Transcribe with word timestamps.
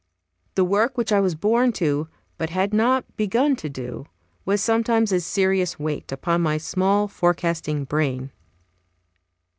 The 0.55 0.63
work 0.65 0.97
which 0.97 1.11
I 1.11 1.19
was 1.19 1.35
born 1.35 1.71
to, 1.73 2.07
but 2.39 2.49
had 2.49 2.73
not 2.73 3.05
begun 3.17 3.55
to 3.57 3.69
do, 3.69 4.07
was 4.45 4.59
sometimes 4.59 5.11
a 5.11 5.19
serious 5.19 5.77
weight 5.77 6.11
upon 6.11 6.41
my 6.41 6.57
small, 6.57 7.07
forecasting 7.07 7.83
brain. 7.85 8.31